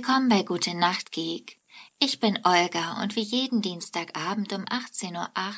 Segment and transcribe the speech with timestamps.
[0.00, 1.60] Willkommen bei Gute Nacht Geek.
[1.98, 5.54] Ich bin Olga und wie jeden Dienstagabend um 18.08 Uhr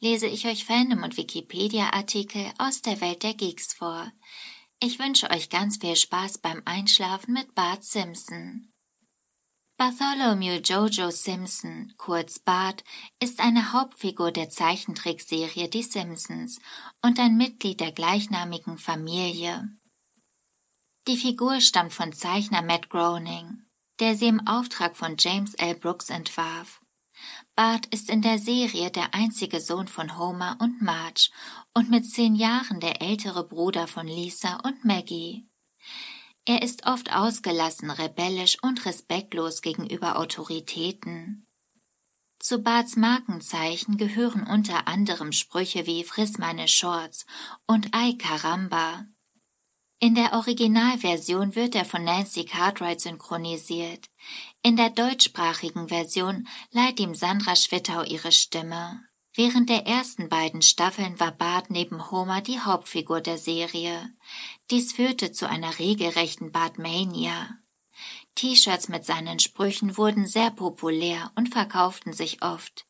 [0.00, 4.10] lese ich euch Fandom und Wikipedia-Artikel aus der Welt der Geeks vor.
[4.80, 8.72] Ich wünsche euch ganz viel Spaß beim Einschlafen mit Bart Simpson.
[9.76, 12.82] Bartholomew Jojo Simpson, kurz Bart,
[13.20, 16.58] ist eine Hauptfigur der Zeichentrickserie Die Simpsons
[17.00, 19.68] und ein Mitglied der gleichnamigen Familie.
[21.06, 23.64] Die Figur stammt von Zeichner Matt Groening
[24.00, 25.74] der sie im Auftrag von James L.
[25.74, 26.80] Brooks entwarf.
[27.54, 31.30] Bart ist in der Serie der einzige Sohn von Homer und Marge
[31.72, 35.46] und mit zehn Jahren der ältere Bruder von Lisa und Maggie.
[36.44, 41.46] Er ist oft ausgelassen, rebellisch und respektlos gegenüber Autoritäten.
[42.38, 47.24] Zu Barts Markenzeichen gehören unter anderem Sprüche wie Friss meine Shorts
[47.66, 49.06] und Ay Caramba.
[50.04, 54.10] In der Originalversion wird er von Nancy Cartwright synchronisiert.
[54.62, 59.00] In der deutschsprachigen Version leiht ihm Sandra Schwittau ihre Stimme.
[59.34, 64.10] Während der ersten beiden Staffeln war Bart neben Homer die Hauptfigur der Serie.
[64.70, 67.56] Dies führte zu einer regelrechten Bartmania.
[68.34, 72.84] T-Shirts mit seinen Sprüchen wurden sehr populär und verkauften sich oft.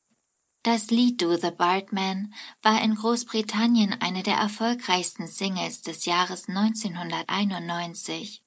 [0.64, 8.42] Das Lied Do the Bartman war in Großbritannien eine der erfolgreichsten Singles des Jahres 1991.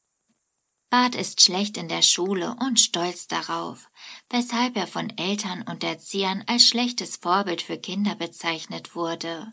[0.90, 3.92] Bart ist schlecht in der Schule und stolz darauf,
[4.32, 9.52] weshalb er von Eltern und Erziehern als schlechtes Vorbild für Kinder bezeichnet wurde.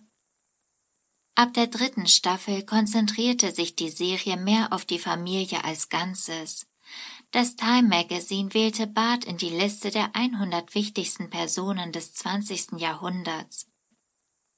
[1.35, 6.67] Ab der dritten Staffel konzentrierte sich die Serie mehr auf die Familie als Ganzes.
[7.35, 12.79] Das Time Magazine wählte Bart in die Liste der 100 wichtigsten Personen des 20.
[12.79, 13.67] Jahrhunderts.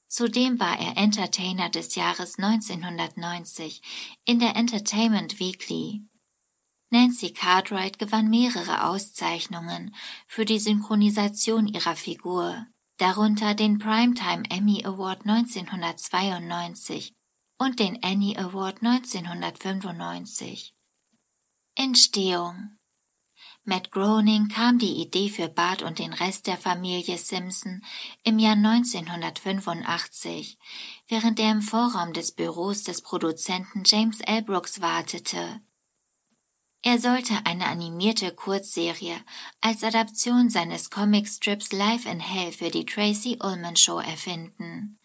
[0.07, 3.81] Zudem war er Entertainer des Jahres 1990
[4.25, 6.03] in der Entertainment Weekly.
[6.91, 9.95] Nancy Cartwright gewann mehrere Auszeichnungen
[10.27, 17.15] für die Synchronisation ihrer Figur, darunter den Primetime Emmy Award 1992
[17.57, 20.75] und den Annie Award 1995.
[21.79, 22.76] Entstehung
[23.69, 27.83] Matt Groening kam die Idee für Bart und den Rest der Familie Simpson
[28.23, 30.57] im Jahr 1985,
[31.09, 34.43] während er im Vorraum des Büros des Produzenten James L.
[34.43, 35.59] Brooks wartete.
[36.81, 39.19] Er sollte eine animierte Kurzserie
[39.59, 44.96] als Adaption seines Comicstrips Life in Hell für die Tracy Ullman Show erfinden.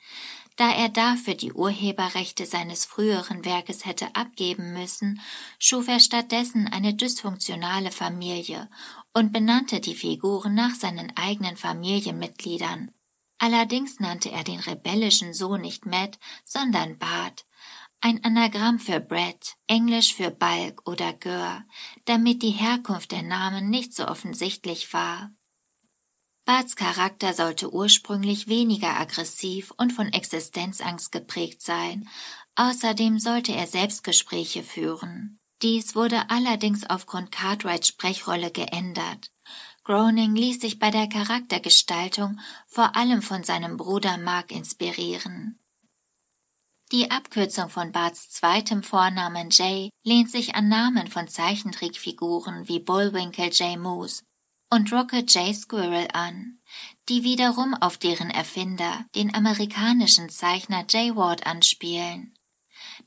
[0.62, 5.20] Da er dafür die Urheberrechte seines früheren Werkes hätte abgeben müssen,
[5.58, 8.70] schuf er stattdessen eine dysfunktionale Familie
[9.12, 12.92] und benannte die Figuren nach seinen eigenen Familienmitgliedern.
[13.38, 17.44] Allerdings nannte er den rebellischen Sohn nicht Matt, sondern Bart,
[18.00, 21.64] ein Anagramm für Brett, Englisch für Balk oder Gör,
[22.04, 25.32] damit die Herkunft der Namen nicht so offensichtlich war.
[26.44, 32.08] Barts Charakter sollte ursprünglich weniger aggressiv und von Existenzangst geprägt sein.
[32.56, 35.38] Außerdem sollte er Selbstgespräche führen.
[35.62, 39.30] Dies wurde allerdings aufgrund Cartwrights Sprechrolle geändert.
[39.84, 45.60] Groening ließ sich bei der Charaktergestaltung vor allem von seinem Bruder Mark inspirieren.
[46.90, 53.48] Die Abkürzung von Barts zweitem Vornamen Jay lehnt sich an Namen von Zeichentrickfiguren wie Bullwinkle
[53.48, 53.78] J.
[53.78, 54.22] Moose
[54.72, 55.54] und Rocket J.
[55.54, 56.58] Squirrel an,
[57.10, 62.34] die wiederum auf deren Erfinder, den amerikanischen Zeichner Jay Ward, anspielen.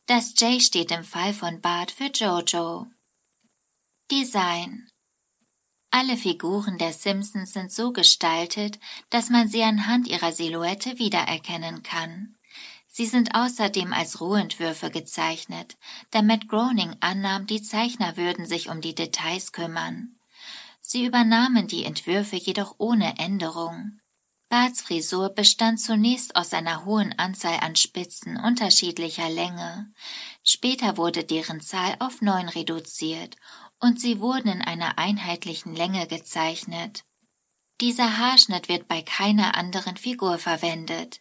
[0.05, 2.85] Das J steht im Fall von Bart für Jojo.
[4.11, 4.87] Design
[5.97, 8.79] alle Figuren der Simpsons sind so gestaltet,
[9.11, 12.35] dass man sie anhand ihrer Silhouette wiedererkennen kann.
[12.89, 15.77] Sie sind außerdem als Rohentwürfe gezeichnet,
[16.11, 20.14] da Matt Groening annahm, die Zeichner würden sich um die Details kümmern.
[20.87, 23.99] Sie übernahmen die Entwürfe jedoch ohne Änderung.
[24.49, 29.91] Barts Frisur bestand zunächst aus einer hohen Anzahl an Spitzen unterschiedlicher Länge.
[30.43, 33.35] Später wurde deren Zahl auf neun reduziert
[33.79, 37.03] und sie wurden in einer einheitlichen Länge gezeichnet.
[37.81, 41.19] Dieser Haarschnitt wird bei keiner anderen Figur verwendet.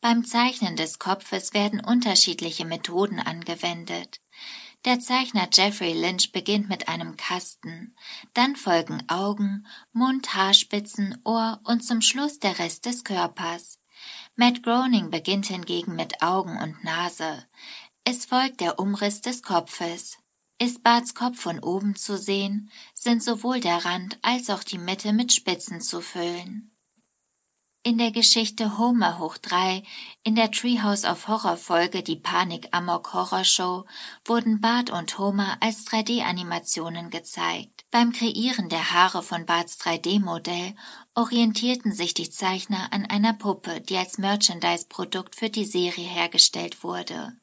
[0.00, 4.22] Beim Zeichnen des Kopfes werden unterschiedliche Methoden angewendet.
[4.84, 7.96] Der Zeichner Jeffrey Lynch beginnt mit einem Kasten,
[8.34, 13.78] dann folgen Augen, Mund, Haarspitzen, Ohr und zum Schluss der Rest des Körpers.
[14.36, 17.46] Matt Groening beginnt hingegen mit Augen und Nase.
[18.04, 20.18] Es folgt der Umriss des Kopfes.
[20.58, 25.14] Ist Barts Kopf von oben zu sehen, sind sowohl der Rand als auch die Mitte
[25.14, 26.73] mit Spitzen zu füllen.
[27.86, 29.82] In der Geschichte Homer hoch drei,
[30.22, 33.84] in der Treehouse of Horror Folge Die Panik Amok Horror Show
[34.24, 37.84] wurden Bart und Homer als 3D-Animationen gezeigt.
[37.90, 40.74] Beim Kreieren der Haare von Barts 3D-Modell
[41.14, 47.36] orientierten sich die Zeichner an einer Puppe, die als Merchandise-Produkt für die Serie hergestellt wurde.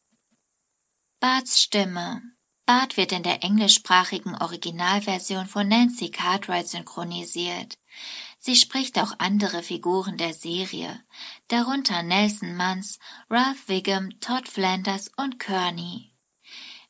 [1.20, 2.24] Barts Stimme
[2.66, 7.78] Bart wird in der englischsprachigen Originalversion von Nancy Cartwright synchronisiert.
[8.44, 11.00] Sie spricht auch andere Figuren der Serie,
[11.48, 12.98] darunter Nelson Muntz,
[13.30, 16.12] Ralph Wiggum, Todd Flanders und Kearney.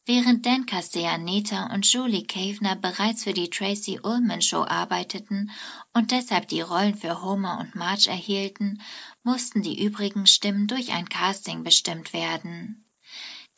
[0.06, 5.52] Während Dan Castellaneta und Julie Kavener bereits für die Tracy Ullman Show arbeiteten
[5.92, 8.82] und deshalb die Rollen für Homer und Marge erhielten,
[9.24, 12.86] mussten die übrigen Stimmen durch ein Casting bestimmt werden.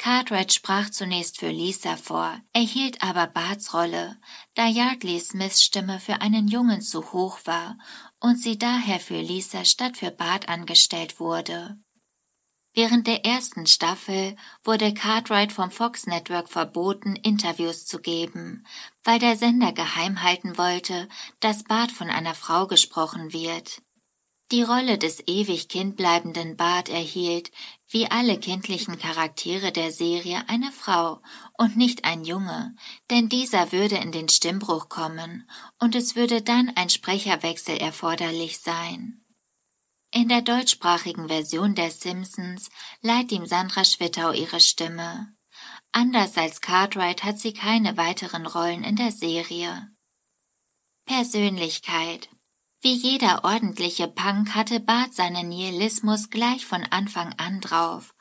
[0.04, 4.20] Cartwright sprach zunächst für Lisa vor, erhielt aber Barts Rolle,
[4.54, 7.78] da Yardley Smiths Stimme für einen Jungen zu hoch war
[8.20, 11.78] und sie daher für Lisa statt für Bart angestellt wurde.
[12.74, 14.36] Während der ersten Staffel
[14.66, 18.66] wurde Cartwright vom Fox Network verboten, Interviews zu geben,
[19.06, 21.08] weil der Sender geheim halten wollte,
[21.40, 23.82] dass Bart von einer Frau gesprochen wird.
[24.52, 27.50] Die Rolle des ewig kindbleibenden Bart erhielt,
[27.94, 31.22] wie alle kindlichen Charaktere der Serie, eine Frau
[31.58, 32.76] und nicht ein Junge,
[33.12, 35.48] denn dieser würde in den Stimmbruch kommen
[35.80, 39.22] und es würde dann ein Sprecherwechsel erforderlich sein.
[40.10, 45.32] In der deutschsprachigen Version der Simpsons leiht ihm Sandra Schwittau ihre Stimme.
[45.92, 49.88] Anders als Cartwright hat sie keine weiteren Rollen in der Serie.
[51.06, 52.30] Persönlichkeit
[52.84, 58.14] wie jeder ordentliche Punk hatte Bart seinen Nihilismus gleich von Anfang an drauf,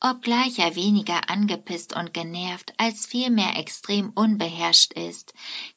[0.00, 5.32] obgleich er weniger angepisst und genervt als vielmehr extrem unbeherrscht ist,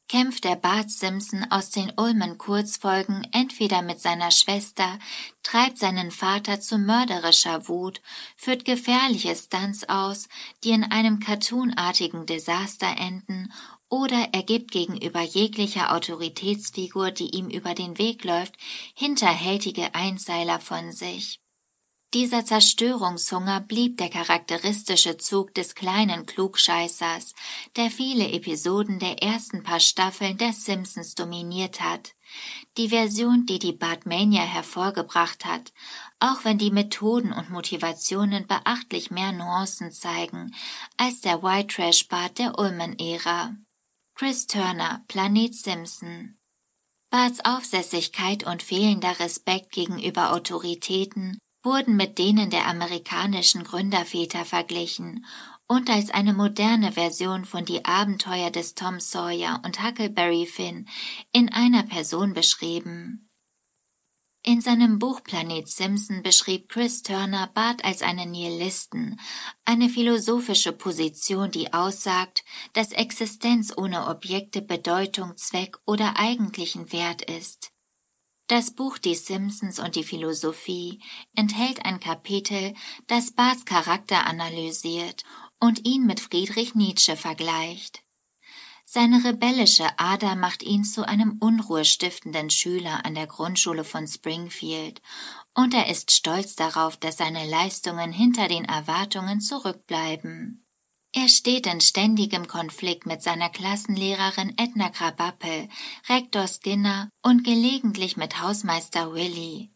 [0.07, 4.97] kämpft der Bart Simpson aus den Ulmen Kurzfolgen entweder mit seiner Schwester,
[5.43, 8.01] treibt seinen Vater zu mörderischer Wut,
[8.35, 10.27] führt gefährliche Stunts aus,
[10.63, 13.53] die in einem cartoonartigen Desaster enden
[13.93, 18.55] oder er gibt gegenüber jeglicher Autoritätsfigur, die ihm über den Weg läuft,
[18.95, 21.39] hinterhältige Einzeiler von sich.
[22.15, 27.35] Dieser Zerstörungshunger blieb der charakteristische Zug des kleinen Klugscheißers,
[27.75, 32.15] der viele Episoden der ersten paar Staffeln der Simpsons dominiert hat.
[32.77, 35.71] Die Version, die die Batmania hervorgebracht hat,
[36.19, 40.51] auch wenn die Methoden und Motivationen beachtlich mehr Nuancen zeigen
[40.97, 43.55] als der White Trash Bart der Ulmen-Ära.
[44.15, 46.37] Chris Turner, Planet Simpson.
[47.09, 55.25] Barts Aufsässigkeit und fehlender Respekt gegenüber Autoritäten wurden mit denen der amerikanischen Gründerväter verglichen
[55.67, 60.87] und als eine moderne Version von Die Abenteuer des Tom Sawyer und Huckleberry Finn
[61.31, 63.31] in einer Person beschrieben.
[64.45, 69.17] In seinem Buch Planet Simpson beschrieb Chris Turner Bart als einen Nihilisten,
[69.63, 72.43] eine philosophische Position, die aussagt,
[72.73, 77.71] dass Existenz ohne Objekte Bedeutung, Zweck oder eigentlichen Wert ist.
[78.47, 81.01] Das Buch Die Simpsons und die Philosophie
[81.37, 82.73] enthält ein Kapitel,
[83.07, 85.23] das Barts Charakter analysiert
[85.61, 88.02] und ihn mit Friedrich Nietzsche vergleicht.
[88.85, 95.01] Seine rebellische Ader macht ihn zu einem unruhestiftenden Schüler an der Grundschule von Springfield,
[95.53, 100.65] und er ist stolz darauf, dass seine Leistungen hinter den Erwartungen zurückbleiben.
[101.15, 105.69] Er steht in ständigem Konflikt mit seiner Klassenlehrerin Edna Krabappel,
[106.09, 109.72] Rektor Skinner und gelegentlich mit Hausmeister Willy.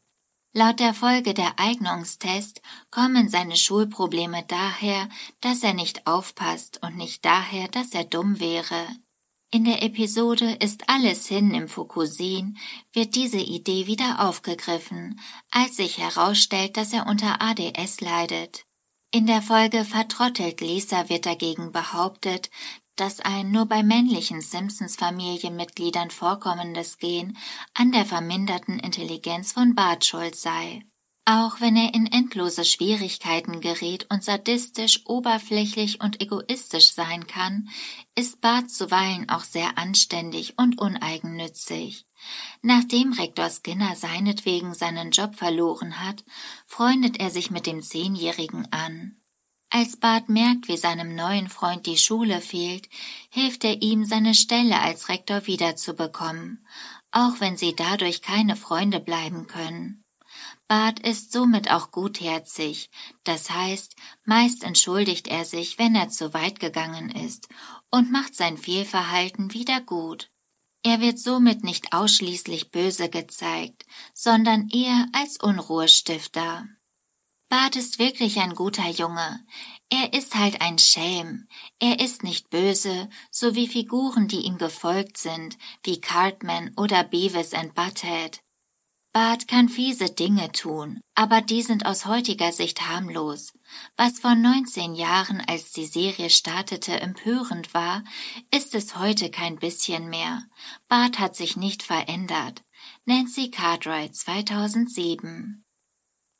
[0.53, 5.09] Laut der Folge der Eignungstest kommen seine Schulprobleme daher,
[5.41, 8.87] dass er nicht aufpasst und nicht daher, dass er dumm wäre.
[9.49, 12.57] In der Episode Ist alles hin im Fukusin
[12.91, 18.65] wird diese Idee wieder aufgegriffen, als sich herausstellt, dass er unter ADS leidet.
[19.11, 22.49] In der Folge Vertrottelt Lisa wird dagegen behauptet,
[22.99, 27.37] dass ein nur bei männlichen Simpsons-Familienmitgliedern vorkommendes Gen
[27.73, 30.83] an der verminderten Intelligenz von Bart schuld sei.
[31.29, 37.67] Auch wenn er in endlose Schwierigkeiten gerät und sadistisch, oberflächlich und egoistisch sein kann,
[38.15, 42.05] ist Bart zuweilen auch sehr anständig und uneigennützig.
[42.61, 46.23] Nachdem Rektor Skinner seinetwegen seinen Job verloren hat,
[46.65, 49.17] freundet er sich mit dem Zehnjährigen an.
[49.69, 52.87] Als Bart merkt, wie seinem neuen Freund die Schule fehlt,
[53.29, 56.65] hilft er ihm, seine Stelle als Rektor wiederzubekommen,
[57.11, 60.05] auch wenn sie dadurch keine Freunde bleiben können.
[60.67, 62.89] Bart ist somit auch gutherzig,
[63.23, 63.95] das heißt,
[64.25, 67.47] meist entschuldigt er sich, wenn er zu weit gegangen ist,
[67.89, 70.29] und macht sein Fehlverhalten wieder gut.
[70.83, 76.65] Er wird somit nicht ausschließlich böse gezeigt, sondern eher als Unruhestifter.
[77.49, 79.45] Bart ist wirklich ein guter Junge.
[79.89, 81.47] Er ist halt ein Schelm.
[81.79, 87.53] Er ist nicht böse, so wie Figuren, die ihm gefolgt sind, wie Cartman oder Beavis
[87.53, 88.41] and Butthead.
[89.13, 93.53] Bart kann fiese Dinge tun, aber die sind aus heutiger Sicht harmlos.
[93.95, 98.03] Was vor 19 Jahren, als die Serie startete, empörend war,
[98.53, 100.43] ist es heute kein bisschen mehr.
[100.89, 102.61] Bart hat sich nicht verändert.
[103.05, 105.63] Nancy Cartwright 2007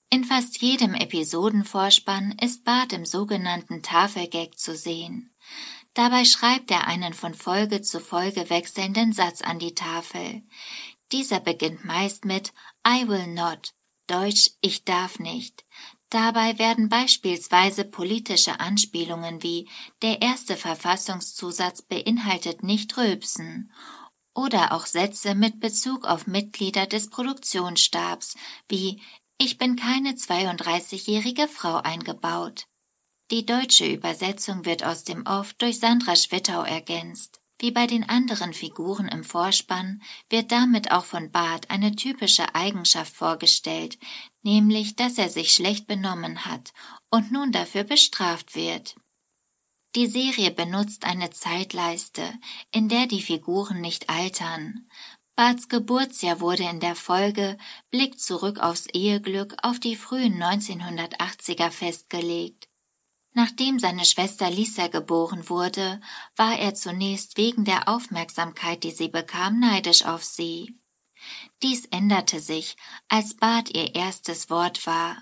[0.10, 5.34] in fast jedem Episodenvorspann ist Bart im sogenannten Tafelgag zu sehen.
[5.94, 10.44] Dabei schreibt er einen von Folge zu Folge wechselnden Satz an die Tafel.
[11.12, 12.54] Dieser beginnt meist mit
[12.88, 13.74] I will not,
[14.08, 15.66] Deutsch ich darf nicht.
[16.10, 19.68] Dabei werden beispielsweise politische Anspielungen wie
[20.02, 23.74] der erste Verfassungszusatz beinhaltet nicht Rülpsen
[24.34, 28.36] oder auch Sätze mit Bezug auf Mitglieder des Produktionsstabs
[28.70, 29.02] wie
[29.38, 32.68] ich bin keine 32-jährige Frau eingebaut.
[33.30, 37.42] Die deutsche Übersetzung wird aus dem Off durch Sandra Schwittau ergänzt.
[37.60, 43.14] Wie bei den anderen Figuren im Vorspann wird damit auch von Bart eine typische Eigenschaft
[43.14, 43.98] vorgestellt,
[44.44, 46.72] nämlich dass er sich schlecht benommen hat
[47.10, 48.96] und nun dafür bestraft wird.
[49.96, 52.24] Die Serie benutzt eine Zeitleiste,
[52.72, 54.88] in der die Figuren nicht altern.
[55.38, 57.60] Barts Geburtsjahr wurde in der Folge
[57.92, 62.68] Blick zurück aufs Eheglück auf die frühen 1980er festgelegt.
[63.34, 66.02] Nachdem seine Schwester Lisa geboren wurde,
[66.36, 70.80] war er zunächst wegen der Aufmerksamkeit, die sie bekam, neidisch auf sie.
[71.62, 72.76] Dies änderte sich,
[73.08, 75.18] als Bart ihr erstes Wort war.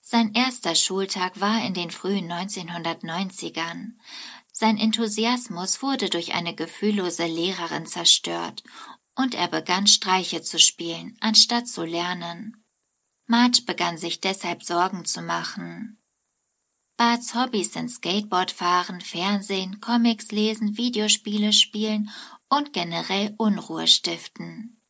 [0.00, 3.92] Sein erster Schultag war in den frühen 1990ern.
[4.50, 8.64] Sein Enthusiasmus wurde durch eine gefühllose Lehrerin zerstört
[9.16, 12.62] und er begann Streiche zu spielen, anstatt zu lernen.
[13.26, 15.98] Marge begann sich deshalb Sorgen zu machen.
[16.96, 22.10] Barts Hobbys sind Skateboardfahren, Fernsehen, Comics lesen, Videospiele spielen
[22.48, 24.80] und generell Unruhe stiften.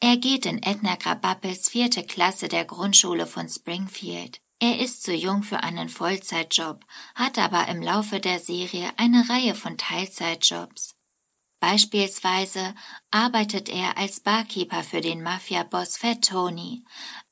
[0.00, 4.40] Er geht in Edna Krabappels vierte Klasse der Grundschule von Springfield.
[4.58, 9.54] Er ist zu jung für einen Vollzeitjob, hat aber im Laufe der Serie eine Reihe
[9.54, 10.96] von Teilzeitjobs.
[11.62, 12.74] Beispielsweise
[13.12, 16.84] arbeitet er als Barkeeper für den Mafia-Boss Fat Tony,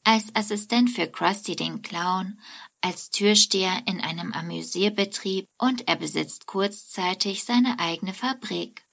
[0.04, 2.38] als Assistent für Krusty den Clown,
[2.80, 8.84] als Türsteher in einem Amüsierbetrieb und er besitzt kurzzeitig seine eigene Fabrik.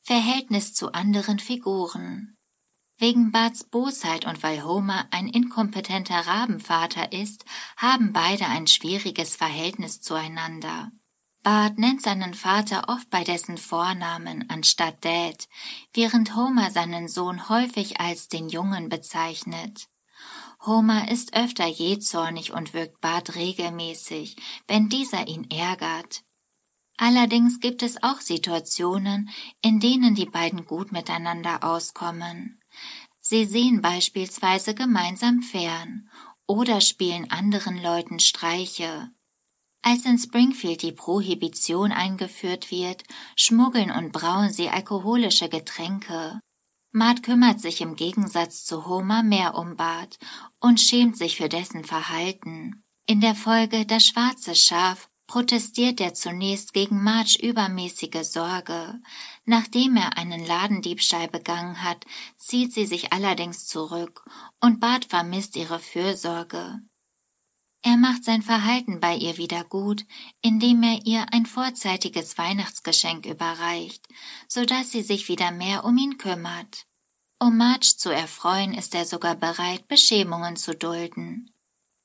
[0.00, 2.36] Verhältnis zu anderen Figuren
[2.98, 7.44] Wegen Barts Bosheit und weil Homer ein inkompetenter Rabenvater ist,
[7.76, 10.90] haben beide ein schwieriges Verhältnis zueinander.
[11.42, 15.48] Bart nennt seinen Vater oft bei dessen Vornamen anstatt Dad,
[15.92, 19.88] während Homer seinen Sohn häufig als den Jungen bezeichnet.
[20.64, 24.36] Homer ist öfter jähzornig und wirkt Bart regelmäßig,
[24.68, 26.22] wenn dieser ihn ärgert.
[26.96, 29.28] Allerdings gibt es auch Situationen,
[29.60, 32.60] in denen die beiden gut miteinander auskommen.
[33.18, 36.08] Sie sehen beispielsweise gemeinsam fern
[36.46, 39.10] oder spielen anderen Leuten Streiche.
[39.82, 43.02] Als in Springfield die Prohibition eingeführt wird,
[43.36, 46.40] schmuggeln und brauen sie alkoholische Getränke.
[46.92, 50.18] Matt kümmert sich im Gegensatz zu Homer mehr um Bart
[50.60, 52.84] und schämt sich für dessen Verhalten.
[53.06, 59.00] In der Folge Das schwarze Schaf protestiert er zunächst gegen Marge übermäßige Sorge.
[59.46, 62.04] Nachdem er einen Ladendiebstahl begangen hat,
[62.36, 64.24] zieht sie sich allerdings zurück
[64.60, 66.82] und Bart vermisst ihre Fürsorge.
[67.82, 70.06] Er macht sein Verhalten bei ihr wieder gut,
[70.40, 74.06] indem er ihr ein vorzeitiges Weihnachtsgeschenk überreicht,
[74.46, 76.86] so dass sie sich wieder mehr um ihn kümmert.
[77.40, 81.50] Um Marge zu erfreuen, ist er sogar bereit, Beschämungen zu dulden.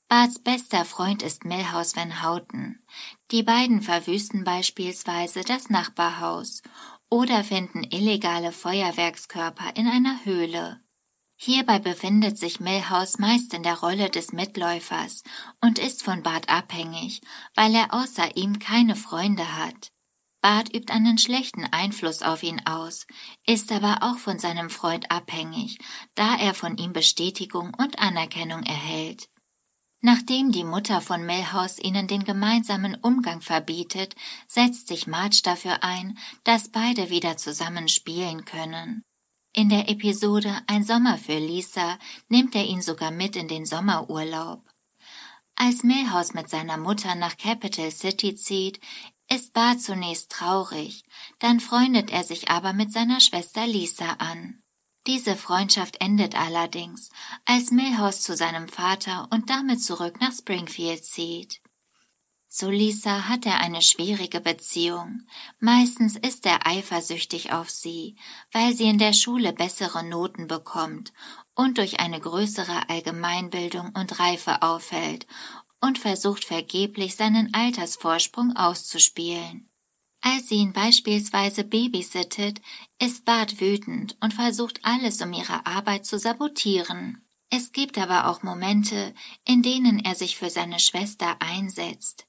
[0.08, 2.82] Barts bester Freund ist Milhouse Van Houten.
[3.30, 6.64] Die beiden verwüsten beispielsweise das Nachbarhaus
[7.10, 10.82] oder finden illegale Feuerwerkskörper in einer Höhle.
[11.40, 15.22] Hierbei befindet sich Milhouse meist in der Rolle des Mitläufers
[15.62, 17.22] und ist von Bart abhängig,
[17.54, 19.92] weil er außer ihm keine Freunde hat.
[20.42, 23.06] Bart übt einen schlechten Einfluss auf ihn aus,
[23.46, 25.78] ist aber auch von seinem Freund abhängig,
[26.16, 29.30] da er von ihm Bestätigung und Anerkennung erhält.
[30.02, 34.16] Nachdem die Mutter von Milhouse ihnen den gemeinsamen Umgang verbietet,
[34.48, 39.04] setzt sich Marge dafür ein, dass beide wieder zusammen spielen können.
[39.54, 41.98] In der Episode Ein Sommer für Lisa
[42.30, 44.64] nimmt er ihn sogar mit in den Sommerurlaub.
[45.56, 48.80] Als Milhouse mit seiner Mutter nach Capital City zieht,
[49.30, 51.04] ist Bart zunächst traurig,
[51.40, 54.62] dann freundet er sich aber mit seiner Schwester Lisa an.
[55.08, 57.10] Diese Freundschaft endet allerdings,
[57.46, 61.62] als Milhouse zu seinem Vater und damit zurück nach Springfield zieht.
[62.58, 65.28] Zu Lisa hat er eine schwierige Beziehung.
[65.60, 68.16] Meistens ist er eifersüchtig auf sie,
[68.52, 71.14] weil sie in der Schule bessere Noten bekommt
[71.54, 75.28] und durch eine größere Allgemeinbildung und Reife auffällt
[75.82, 79.70] und versucht vergeblich seinen Altersvorsprung auszuspielen.
[80.22, 82.60] Als sie ihn beispielsweise babysittet,
[83.00, 87.24] ist Bart wütend und versucht alles, um ihre Arbeit zu sabotieren.
[87.52, 89.14] Es gibt aber auch Momente,
[89.46, 92.27] in denen er sich für seine Schwester einsetzt.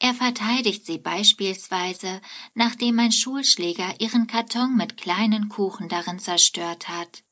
[0.00, 2.20] Er verteidigt sie beispielsweise,
[2.54, 7.24] nachdem ein Schulschläger ihren Karton mit kleinen Kuchen darin zerstört hat.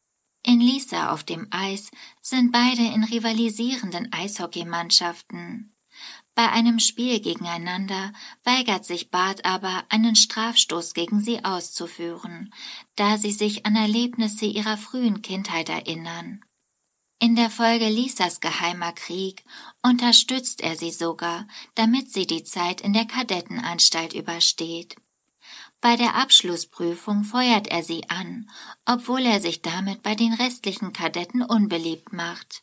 [0.42, 1.90] In Lisa auf dem Eis
[2.22, 5.76] sind beide in rivalisierenden Eishockeymannschaften.
[6.34, 8.12] Bei einem Spiel gegeneinander
[8.44, 12.52] weigert sich Bart aber, einen Strafstoß gegen sie auszuführen,
[12.94, 16.44] da sie sich an Erlebnisse ihrer frühen Kindheit erinnern.
[17.18, 19.42] In der Folge Lisas geheimer Krieg
[19.82, 24.96] unterstützt er sie sogar, damit sie die Zeit in der Kadettenanstalt übersteht.
[25.80, 28.50] Bei der Abschlussprüfung feuert er sie an,
[28.84, 32.62] obwohl er sich damit bei den restlichen Kadetten unbeliebt macht.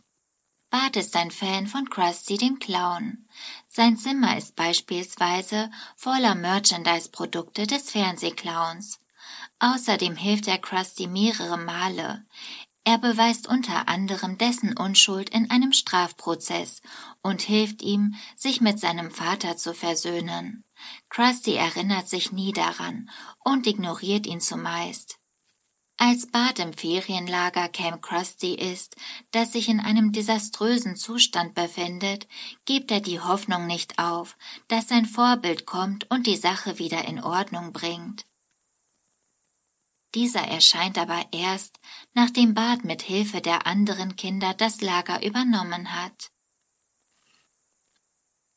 [0.69, 3.25] Bart ist ein Fan von Krusty dem Clown.
[3.69, 8.99] Sein Zimmer ist beispielsweise voller Merchandise-Produkte des Fernsehclowns.
[9.59, 12.25] Außerdem hilft er Krusty mehrere Male.
[12.85, 16.81] Er beweist unter anderem dessen Unschuld in einem Strafprozess
[17.21, 20.65] und hilft ihm, sich mit seinem Vater zu versöhnen.
[21.09, 23.09] Krusty erinnert sich nie daran
[23.39, 25.17] und ignoriert ihn zumeist.
[25.97, 28.97] Als Bart im Ferienlager Camp Krusty ist,
[29.31, 32.27] das sich in einem desaströsen Zustand befindet,
[32.65, 34.35] gibt er die Hoffnung nicht auf,
[34.67, 38.25] dass sein Vorbild kommt und die Sache wieder in Ordnung bringt.
[40.15, 41.79] Dieser erscheint aber erst,
[42.13, 46.31] nachdem Bart mit Hilfe der anderen Kinder das Lager übernommen hat.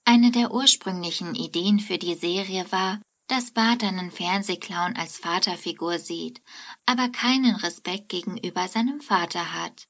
[0.05, 6.41] Eine der ursprünglichen Ideen für die Serie war, dass Bart einen Fernsehclown als Vaterfigur sieht,
[6.85, 9.89] aber keinen Respekt gegenüber seinem Vater hat.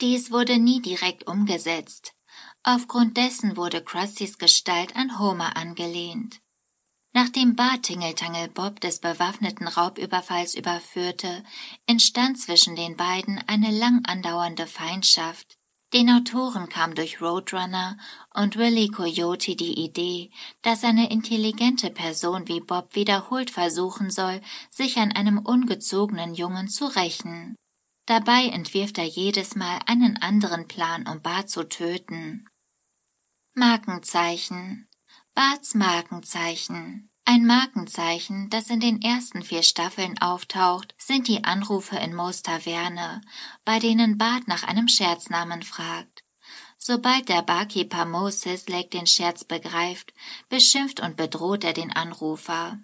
[0.00, 2.12] Dies wurde nie direkt umgesetzt.
[2.62, 6.40] Aufgrund dessen wurde Krustys Gestalt an Homer angelehnt.
[7.12, 11.42] Nachdem Bart Tingeltangel Bob des bewaffneten Raubüberfalls überführte,
[11.86, 15.58] entstand zwischen den beiden eine lang andauernde Feindschaft.
[15.92, 17.98] Den Autoren kam durch Roadrunner
[18.32, 20.30] und Willy Coyote die Idee,
[20.62, 26.86] dass eine intelligente Person wie Bob wiederholt versuchen soll, sich an einem ungezogenen Jungen zu
[26.86, 27.56] rächen.
[28.06, 32.48] Dabei entwirft er jedes Mal einen anderen Plan, um Bart zu töten.
[33.54, 34.86] Markenzeichen
[35.40, 42.14] Barts Markenzeichen ein Markenzeichen, das in den ersten vier Staffeln auftaucht, sind die Anrufe in
[42.14, 43.22] Moos Taverne,
[43.64, 46.24] bei denen Bart nach einem Scherznamen fragt.
[46.76, 50.12] Sobald der Barkeeper Mo Sislek den Scherz begreift,
[50.50, 52.78] beschimpft und bedroht er den Anrufer.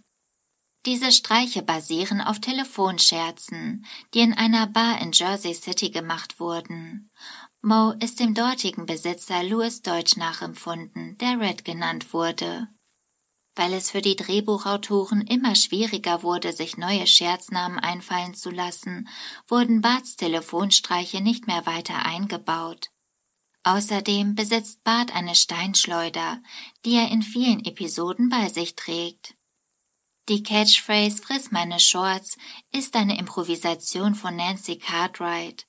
[0.86, 7.10] Diese Streiche basieren auf Telefonscherzen, die in einer Bar in Jersey City gemacht wurden.
[7.68, 12.68] Mo ist dem dortigen Besitzer Louis Deutsch nachempfunden, der Red genannt wurde.
[13.56, 19.08] Weil es für die Drehbuchautoren immer schwieriger wurde, sich neue Scherznamen einfallen zu lassen,
[19.48, 22.90] wurden Barts Telefonstreiche nicht mehr weiter eingebaut.
[23.64, 26.40] Außerdem besitzt Bart eine Steinschleuder,
[26.84, 29.34] die er in vielen Episoden bei sich trägt.
[30.28, 32.38] Die Catchphrase Friss meine Shorts
[32.70, 35.66] ist eine Improvisation von Nancy Cartwright.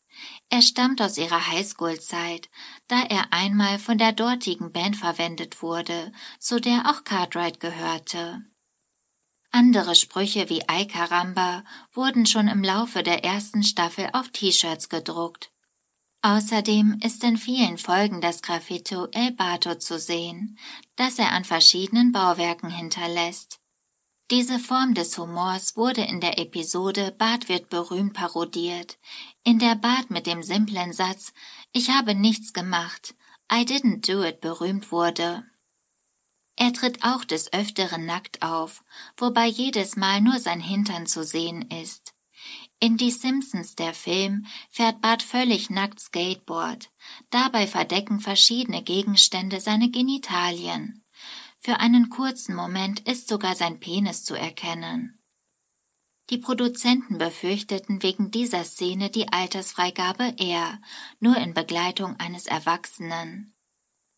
[0.49, 2.49] Er stammt aus ihrer Highschool-Zeit,
[2.87, 8.41] da er einmal von der dortigen Band verwendet wurde, zu der auch Cartwright gehörte.
[9.51, 15.51] Andere Sprüche wie Ay Caramba wurden schon im Laufe der ersten Staffel auf T-Shirts gedruckt.
[16.21, 20.57] Außerdem ist in vielen Folgen das Graffito El Bato zu sehen,
[20.95, 23.59] das er an verschiedenen Bauwerken hinterlässt.
[24.29, 28.97] Diese Form des Humors wurde in der Episode Bart wird berühmt parodiert,
[29.45, 31.33] in der Bart mit dem simplen Satz
[31.71, 33.15] Ich habe nichts gemacht,
[33.49, 35.45] I didn't do it berühmt wurde.
[36.57, 38.83] Er tritt auch des Öfteren nackt auf,
[39.15, 42.13] wobei jedes Mal nur sein Hintern zu sehen ist.
[42.81, 46.89] In Die Simpsons der Film fährt Bart völlig nackt Skateboard.
[47.29, 51.01] Dabei verdecken verschiedene Gegenstände seine Genitalien.
[51.67, 55.19] Für einen kurzen Moment ist sogar sein Penis zu erkennen.
[56.29, 60.79] Die Produzenten befürchteten wegen dieser Szene die Altersfreigabe eher,
[61.19, 63.53] nur in Begleitung eines Erwachsenen.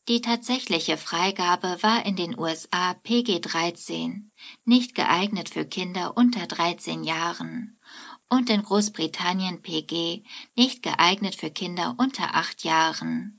[0.08, 4.32] Die tatsächliche Freigabe war in den USA PG 13,
[4.66, 7.80] nicht geeignet für Kinder unter 13 Jahren,
[8.30, 10.22] und in Großbritannien PG,
[10.56, 13.39] nicht geeignet für Kinder unter 8 Jahren.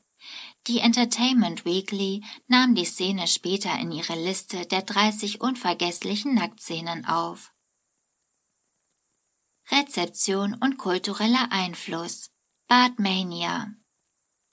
[0.66, 7.53] Die Entertainment Weekly nahm die Szene später in ihre Liste der 30 unvergesslichen Nacktszenen auf.
[9.70, 12.31] Rezeption und kultureller Einfluss
[12.68, 13.73] Bartmania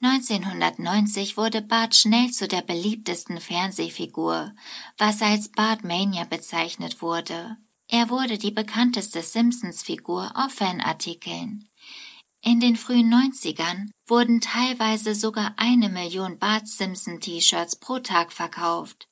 [0.01, 4.53] 1990 wurde Bart schnell zu der beliebtesten Fernsehfigur,
[4.97, 7.57] was als Bartmania bezeichnet wurde.
[7.87, 11.67] Er wurde die bekannteste Simpsons-Figur auf Fanartikeln.
[12.47, 19.09] In den frühen 90ern wurden teilweise sogar eine Million Bart Simpson T-Shirts pro Tag verkauft.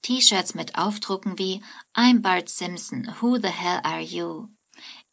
[0.00, 1.60] T-Shirts mit Aufdrucken wie
[1.94, 4.48] I'm Bart Simpson, who the hell are you?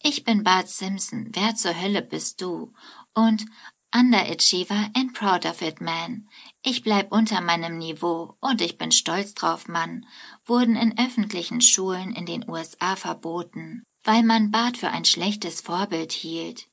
[0.01, 2.71] Ich bin Bart Simpson, wer zur Hölle bist du?
[3.13, 3.45] Und
[3.93, 6.29] Underachiever and proud of it, man.
[6.63, 10.05] Ich bleib unter meinem Niveau und ich bin stolz drauf, Mann,
[10.45, 16.13] wurden in öffentlichen Schulen in den USA verboten, weil man Bart für ein schlechtes Vorbild
[16.13, 16.70] hielt.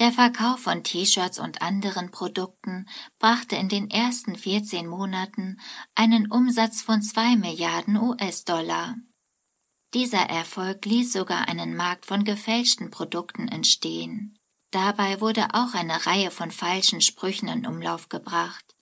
[0.00, 2.88] Der Verkauf von T-Shirts und anderen Produkten
[3.20, 5.60] brachte in den ersten 14 Monaten
[5.94, 8.96] einen Umsatz von 2 Milliarden US-Dollar.
[9.94, 14.36] Dieser Erfolg ließ sogar einen Markt von gefälschten Produkten entstehen.
[14.72, 18.74] Dabei wurde auch eine Reihe von falschen Sprüchen in Umlauf gebracht.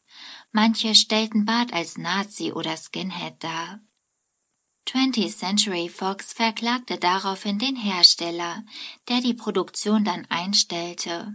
[0.50, 3.80] Manche stellten Bart als Nazi oder Skinhead dar.
[4.88, 8.64] 20th Century Fox verklagte daraufhin den Hersteller,
[9.08, 11.34] der die Produktion dann einstellte.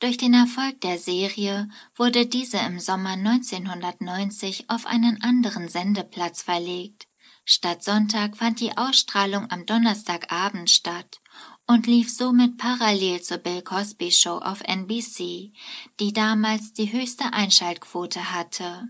[0.00, 7.08] Durch den Erfolg der Serie wurde diese im Sommer 1990 auf einen anderen Sendeplatz verlegt.
[7.44, 11.20] Statt Sonntag fand die Ausstrahlung am Donnerstagabend statt
[11.66, 15.52] und lief somit parallel zur Bill Cosby Show auf NBC,
[15.98, 18.88] die damals die höchste Einschaltquote hatte.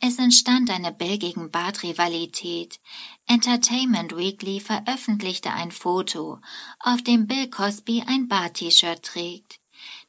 [0.00, 2.80] Es entstand eine Bill gegen Bart Rivalität.
[3.26, 6.38] Entertainment Weekly veröffentlichte ein Foto,
[6.80, 9.58] auf dem Bill Cosby ein Bart-T-Shirt trägt.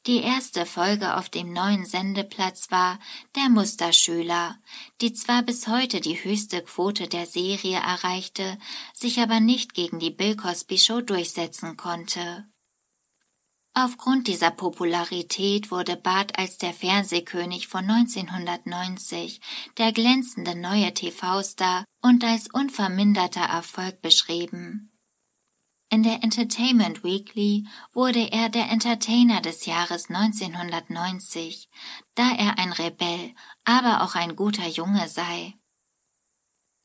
[0.06, 2.98] Die erste Folge auf dem neuen Sendeplatz war
[3.34, 4.58] Der Musterschüler,
[5.00, 8.58] die zwar bis heute die höchste Quote der Serie erreichte,
[8.94, 12.46] sich aber nicht gegen die Bill Cosby Show durchsetzen konnte.
[13.80, 19.40] Aufgrund dieser Popularität wurde Bart als der Fernsehkönig von 1990,
[19.76, 24.90] der glänzende neue TV-Star und als unverminderter Erfolg beschrieben.
[25.90, 31.68] In der Entertainment Weekly wurde er der Entertainer des Jahres 1990,
[32.16, 33.32] da er ein Rebell,
[33.64, 35.54] aber auch ein guter Junge sei.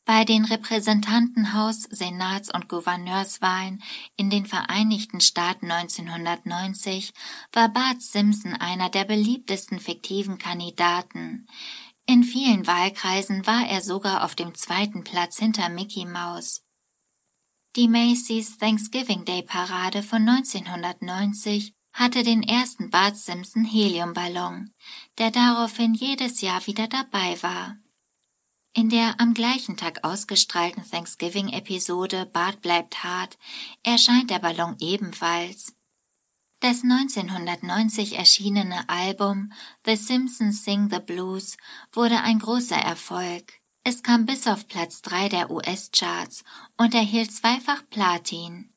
[0.05, 3.81] Bei den Repräsentantenhaus-, Senats- und Gouverneurswahlen
[4.17, 7.13] in den Vereinigten Staaten 1990
[7.53, 11.47] war Bart Simpson einer der beliebtesten fiktiven Kandidaten.
[12.05, 16.63] In vielen Wahlkreisen war er sogar auf dem zweiten Platz hinter Mickey Mouse.
[17.77, 24.73] Die Macy's Thanksgiving Day Parade von 1990 hatte den ersten Bart Simpson Heliumballon,
[25.17, 27.77] der daraufhin jedes Jahr wieder dabei war.
[28.75, 33.37] In der am gleichen Tag ausgestrahlten Thanksgiving-Episode Bart bleibt hart
[33.83, 35.75] erscheint der Ballon ebenfalls.
[36.59, 39.53] Das 1990 erschienene Album
[39.85, 41.57] The Simpsons Sing the Blues
[41.91, 43.53] wurde ein großer Erfolg.
[43.83, 46.43] Es kam bis auf Platz 3 der US-Charts
[46.75, 48.73] und erhielt zweifach Platin.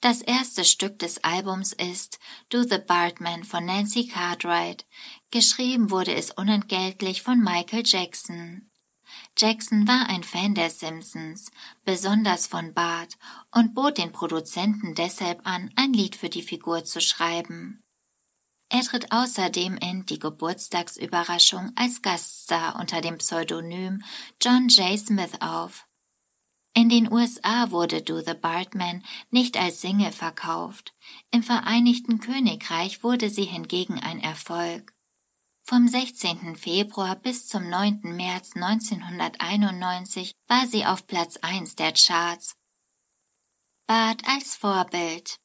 [0.00, 4.86] Das erste Stück des Albums ist Do the Bartman von Nancy Cartwright.
[5.32, 8.70] Geschrieben wurde es unentgeltlich von Michael Jackson.
[9.38, 11.50] Jackson war ein Fan der Simpsons,
[11.84, 13.18] besonders von Bart,
[13.52, 17.82] und bot den Produzenten deshalb an, ein Lied für die Figur zu schreiben.
[18.68, 24.02] Er tritt außerdem in Die Geburtstagsüberraschung als Gaststar unter dem Pseudonym
[24.40, 24.98] John J.
[24.98, 25.86] Smith auf.
[26.74, 30.94] In den USA wurde Do the Bartman nicht als Single verkauft.
[31.30, 34.95] Im Vereinigten Königreich wurde sie hingegen ein Erfolg.
[35.68, 36.54] Vom 16.
[36.54, 38.02] Februar bis zum 9.
[38.14, 42.54] März 1991 war sie auf Platz 1 der Charts.
[43.88, 45.40] Bart als Vorbild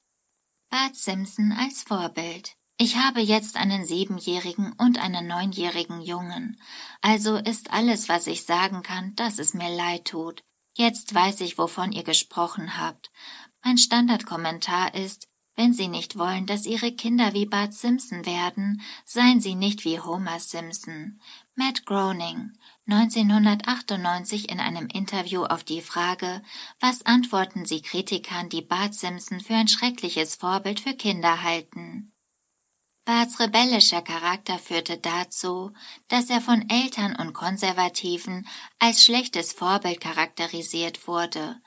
[0.69, 6.60] Bart Simpson als Vorbild ich habe jetzt einen siebenjährigen und einen neunjährigen Jungen.
[7.01, 10.43] Also ist alles, was ich sagen kann, dass es mir leid tut.
[10.75, 13.12] Jetzt weiß ich, wovon ihr gesprochen habt.
[13.63, 15.27] Mein Standardkommentar ist,
[15.62, 20.00] wenn Sie nicht wollen, dass Ihre Kinder wie Bart Simpson werden, seien Sie nicht wie
[20.00, 21.21] Homer Simpson.
[21.54, 22.54] Matt Groening,
[22.88, 26.41] 1998 in einem Interview auf die Frage,
[26.80, 32.12] was antworten Sie Kritikern, die Bart Simpson für ein schreckliches Vorbild für Kinder halten?
[33.06, 35.71] Barts rebellischer Charakter führte dazu,
[36.08, 38.47] dass er von Eltern und Konservativen
[38.80, 41.62] als schlechtes Vorbild charakterisiert wurde,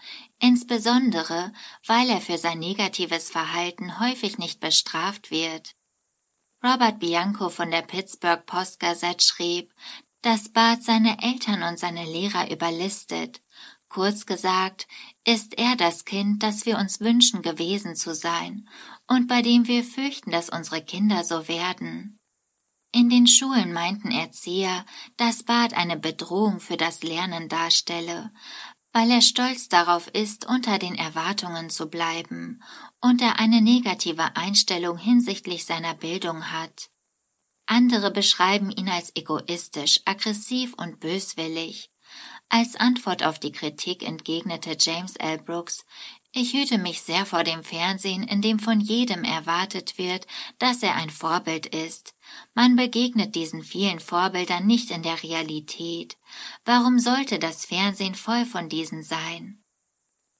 [0.44, 1.52] insbesondere
[1.86, 5.74] weil er für sein negatives Verhalten häufig nicht bestraft wird.
[6.62, 9.72] Robert Bianco von der Pittsburgh Post Gazette schrieb,
[10.20, 13.40] dass Bart seine Eltern und seine Lehrer überlistet.
[13.88, 14.86] Kurz gesagt,
[15.24, 18.68] ist er das Kind, das wir uns wünschen gewesen zu sein
[19.06, 22.18] und bei dem wir fürchten, dass unsere Kinder so werden.
[22.92, 24.84] In den Schulen meinten Erzieher,
[25.16, 28.30] dass Bart eine Bedrohung für das Lernen darstelle,
[28.94, 32.62] weil er stolz darauf ist, unter den Erwartungen zu bleiben
[33.00, 36.90] und er eine negative Einstellung hinsichtlich seiner Bildung hat.
[37.66, 41.90] Andere beschreiben ihn als egoistisch, aggressiv und böswillig.
[42.48, 45.38] Als Antwort auf die Kritik entgegnete James L.
[45.38, 45.84] Brooks,
[46.34, 50.26] ich hüte mich sehr vor dem Fernsehen, in dem von jedem erwartet wird,
[50.58, 52.14] dass er ein Vorbild ist.
[52.54, 56.16] Man begegnet diesen vielen Vorbildern nicht in der Realität.
[56.64, 59.63] Warum sollte das Fernsehen voll von diesen sein?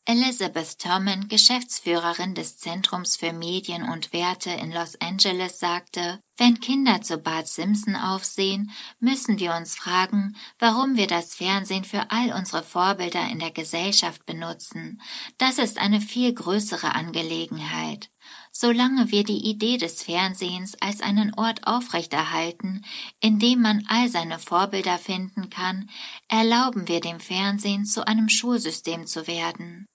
[0.07, 7.01] Elizabeth Thurman, Geschäftsführerin des Zentrums für Medien und Werte in Los Angeles, sagte, wenn Kinder
[7.01, 12.63] zu Bart Simpson aufsehen, müssen wir uns fragen, warum wir das Fernsehen für all unsere
[12.63, 15.01] Vorbilder in der Gesellschaft benutzen.
[15.39, 18.11] Das ist eine viel größere Angelegenheit.
[18.53, 22.85] Solange wir die Idee des Fernsehens als einen Ort aufrechterhalten,
[23.21, 25.89] in dem man all seine Vorbilder finden kann,
[26.29, 29.87] erlauben wir dem Fernsehen zu einem Schulsystem zu werden.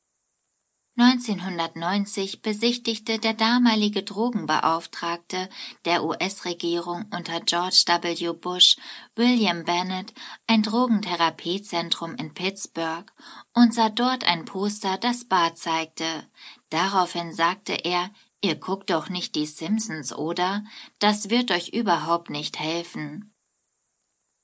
[1.00, 5.48] 1990 besichtigte der damalige Drogenbeauftragte
[5.86, 8.34] der US-Regierung unter George W.
[8.34, 8.76] Bush,
[9.16, 10.14] William Bennett,
[10.46, 13.10] ein Drogentherapiezentrum in Pittsburgh
[13.54, 16.28] und sah dort ein Poster, das Bart zeigte.
[16.70, 18.10] Daraufhin sagte er,
[18.42, 20.64] Ihr guckt doch nicht die Simpsons, oder?
[21.00, 23.34] Das wird euch überhaupt nicht helfen.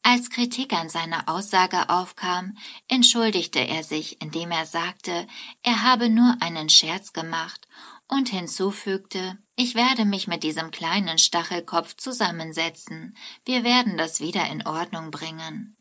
[0.08, 2.56] Als Kritik an seiner Aussage aufkam,
[2.88, 5.26] entschuldigte er sich, indem er sagte,
[5.64, 7.68] er habe nur einen Scherz gemacht
[8.08, 14.68] und hinzufügte, ich werde mich mit diesem kleinen Stachelkopf zusammensetzen, wir werden das wieder in
[14.68, 15.76] Ordnung bringen.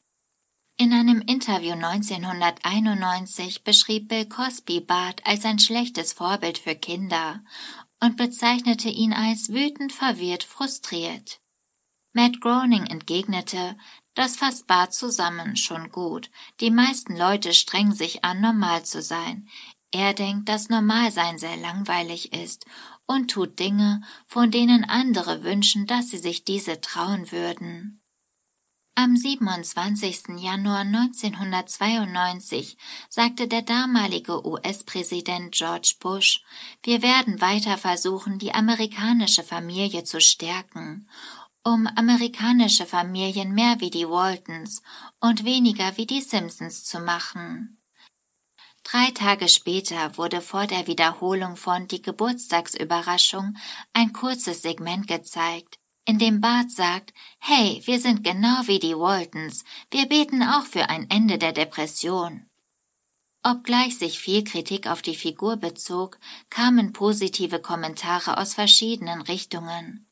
[0.78, 7.44] In einem Interview 1991 beschrieb Bill Cosby Bart als ein schlechtes Vorbild für Kinder
[8.00, 11.40] und bezeichnete ihn als wütend, verwirrt, frustriert.
[12.16, 13.76] Matt Groening entgegnete,
[14.14, 16.30] das fasst Bart zusammen, schon gut.
[16.60, 19.48] Die meisten Leute strengen sich an, normal zu sein.
[19.90, 22.66] Er denkt, dass Normalsein sehr langweilig ist
[23.06, 28.00] und tut Dinge, von denen andere wünschen, dass sie sich diese trauen würden.
[28.96, 30.38] Am 27.
[30.38, 32.76] Januar 1992
[33.08, 36.44] sagte der damalige US-Präsident George Bush,
[36.84, 41.08] wir werden weiter versuchen, die amerikanische Familie zu stärken
[41.64, 44.82] um amerikanische Familien mehr wie die Waltons
[45.20, 47.78] und weniger wie die Simpsons zu machen.
[48.82, 53.56] Drei Tage später wurde vor der Wiederholung von Die Geburtstagsüberraschung
[53.94, 59.64] ein kurzes Segment gezeigt, in dem Bart sagt, hey, wir sind genau wie die Waltons,
[59.90, 62.46] wir beten auch für ein Ende der Depression.
[63.42, 66.18] Obgleich sich viel Kritik auf die Figur bezog,
[66.50, 70.03] kamen positive Kommentare aus verschiedenen Richtungen.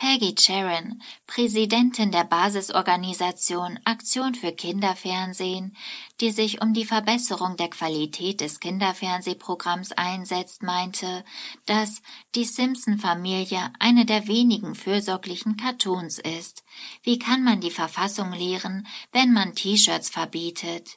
[0.00, 5.76] Peggy Charon, Präsidentin der Basisorganisation Aktion für Kinderfernsehen,
[6.22, 11.22] die sich um die Verbesserung der Qualität des Kinderfernsehprogramms einsetzt, meinte,
[11.66, 12.00] dass
[12.34, 16.64] die Simpson-Familie eine der wenigen fürsorglichen Cartoons ist.
[17.02, 20.96] Wie kann man die Verfassung lehren, wenn man T-Shirts verbietet?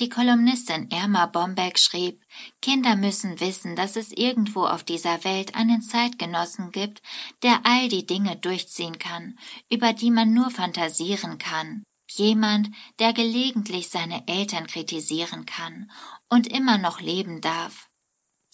[0.00, 2.22] Die Kolumnistin Irma Bombeck schrieb,
[2.62, 7.02] Kinder müssen wissen, dass es irgendwo auf dieser Welt einen Zeitgenossen gibt,
[7.42, 9.36] der all die Dinge durchziehen kann,
[9.68, 11.82] über die man nur fantasieren kann.
[12.12, 15.90] Jemand, der gelegentlich seine Eltern kritisieren kann
[16.28, 17.87] und immer noch leben darf.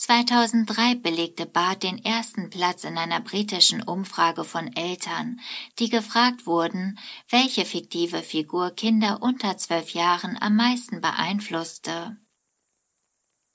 [0.05, 5.41] 2003 belegte Bart den ersten Platz in einer britischen Umfrage von Eltern,
[5.79, 6.99] die gefragt wurden,
[7.31, 12.19] welche fiktive Figur Kinder unter zwölf Jahren am meisten beeinflusste.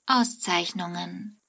[0.06, 1.40] Auszeichnungen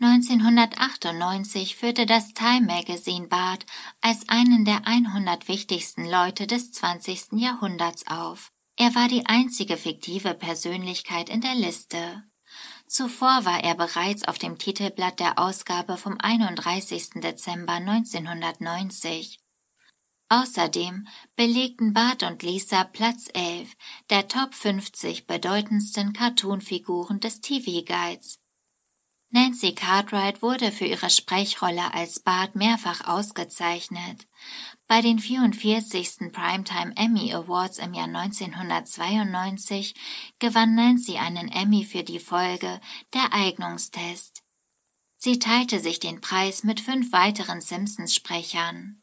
[0.00, 3.66] 1998 führte das Time Magazine Bart
[4.00, 7.32] als einen der 100 wichtigsten Leute des 20.
[7.32, 8.52] Jahrhunderts auf.
[8.76, 12.22] Er war die einzige fiktive Persönlichkeit in der Liste.
[12.86, 17.20] Zuvor war er bereits auf dem Titelblatt der Ausgabe vom 31.
[17.20, 19.40] Dezember 1990.
[20.28, 23.76] Außerdem belegten Bart und Lisa Platz 11
[24.10, 28.40] der Top 50 bedeutendsten Cartoonfiguren des TV Guides.
[29.30, 34.26] Nancy Cartwright wurde für ihre Sprechrolle als Bart mehrfach ausgezeichnet.
[34.88, 36.32] Bei den 44.
[36.32, 39.94] Primetime Emmy Awards im Jahr 1992
[40.38, 42.80] gewann Nancy einen Emmy für die Folge
[43.12, 44.44] Der Eignungstest.
[45.18, 49.02] Sie teilte sich den Preis mit fünf weiteren Simpsons-Sprechern.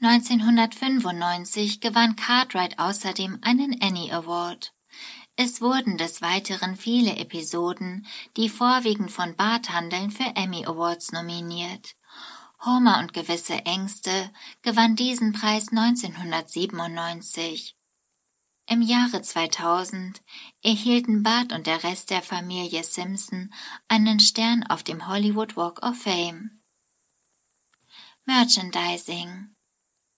[0.00, 4.72] 1995 gewann Cartwright außerdem einen Annie Award.
[5.34, 11.96] Es wurden des Weiteren viele Episoden, die vorwiegend von Bart handeln, für Emmy Awards nominiert.
[12.64, 14.30] Homer und gewisse Ängste
[14.62, 17.74] gewann diesen Preis 1997.
[18.66, 20.20] Im Jahre 2000
[20.62, 23.52] erhielten Bart und der Rest der Familie Simpson
[23.88, 26.60] einen Stern auf dem Hollywood Walk of Fame.
[28.26, 29.54] Merchandising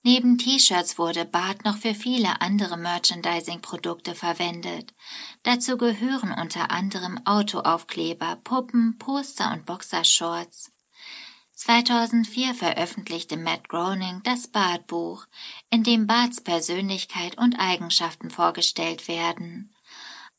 [0.02, 4.92] Neben T-Shirts wurde Bart noch für viele andere Merchandising-Produkte verwendet.
[5.44, 10.72] Dazu gehören unter anderem Autoaufkleber, Puppen, Poster und Boxershorts.
[11.62, 15.26] 2004 veröffentlichte Matt Groening das Bart-Buch,
[15.70, 19.72] in dem Barts Persönlichkeit und Eigenschaften vorgestellt werden.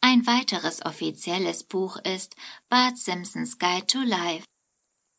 [0.01, 2.36] Ein weiteres offizielles Buch ist
[2.67, 4.43] Bart Simpsons Guide to Life.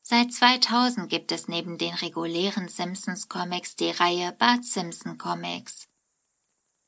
[0.03, 5.89] Seit 2000 gibt es neben den regulären Simpsons Comics die Reihe Bart Simpson Comics.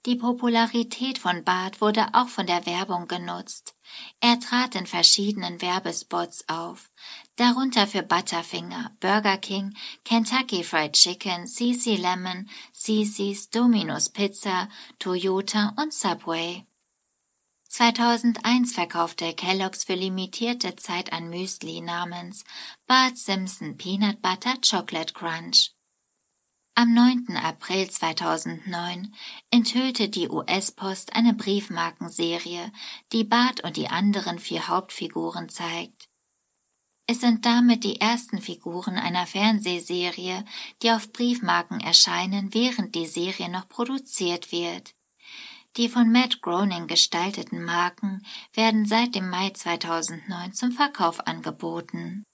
[0.06, 3.74] Die Popularität von Bart wurde auch von der Werbung genutzt.
[4.20, 6.90] Er trat in verschiedenen Werbespots auf,
[7.34, 14.68] darunter für Butterfinger, Burger King, Kentucky Fried Chicken, CC Lemon, CC's, Domino's Pizza,
[15.00, 16.64] Toyota und Subway.
[17.68, 22.44] 2001 verkaufte Kellogg's für limitierte Zeit ein Müsli namens
[22.86, 25.75] Bart Simpson Peanut Butter Chocolate Crunch.
[26.78, 27.38] Am 9.
[27.38, 29.14] April 2009
[29.50, 32.70] enthüllte die US-Post eine Briefmarkenserie,
[33.12, 36.10] die Bart und die anderen vier Hauptfiguren zeigt.
[37.06, 40.44] Es sind damit die ersten Figuren einer Fernsehserie,
[40.82, 44.92] die auf Briefmarken erscheinen, während die Serie noch produziert wird.
[45.78, 52.26] Die von Matt Groening gestalteten Marken werden seit dem Mai 2009 zum Verkauf angeboten.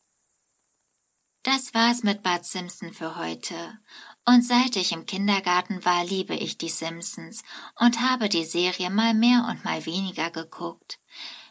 [1.44, 3.78] Das war's mit Bart Simpson für heute.
[4.24, 7.42] Und seit ich im Kindergarten war, liebe ich die Simpsons
[7.78, 10.98] und habe die Serie mal mehr und mal weniger geguckt.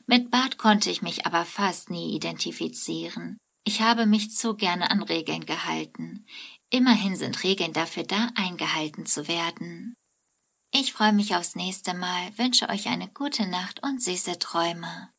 [0.05, 3.37] Mit Bart konnte ich mich aber fast nie identifizieren.
[3.63, 6.25] Ich habe mich zu gerne an Regeln gehalten.
[6.69, 9.95] Immerhin sind Regeln dafür da, eingehalten zu werden.
[10.73, 15.09] Ich freue mich aufs nächste Mal, wünsche euch eine gute Nacht und süße Träume.